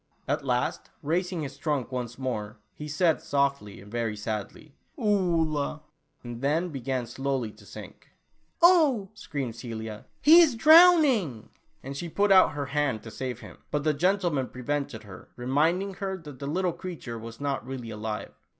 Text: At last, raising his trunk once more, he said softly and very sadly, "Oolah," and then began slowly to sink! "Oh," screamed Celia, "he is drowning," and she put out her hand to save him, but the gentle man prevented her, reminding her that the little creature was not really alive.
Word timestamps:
At 0.27 0.43
last, 0.43 0.89
raising 1.03 1.43
his 1.43 1.57
trunk 1.59 1.91
once 1.91 2.17
more, 2.17 2.57
he 2.73 2.87
said 2.87 3.21
softly 3.21 3.79
and 3.79 3.91
very 3.91 4.15
sadly, 4.17 4.73
"Oolah," 4.97 5.81
and 6.23 6.41
then 6.41 6.69
began 6.69 7.05
slowly 7.05 7.51
to 7.51 7.67
sink! 7.67 8.09
"Oh," 8.63 9.11
screamed 9.13 9.55
Celia, 9.55 10.07
"he 10.19 10.39
is 10.41 10.55
drowning," 10.55 11.49
and 11.83 11.95
she 11.95 12.09
put 12.09 12.31
out 12.31 12.53
her 12.53 12.65
hand 12.65 13.03
to 13.03 13.11
save 13.11 13.41
him, 13.41 13.59
but 13.69 13.83
the 13.83 13.93
gentle 13.93 14.31
man 14.31 14.47
prevented 14.47 15.03
her, 15.03 15.29
reminding 15.35 15.93
her 15.93 16.17
that 16.17 16.39
the 16.39 16.47
little 16.47 16.73
creature 16.73 17.19
was 17.19 17.39
not 17.39 17.63
really 17.63 17.91
alive. 17.91 18.33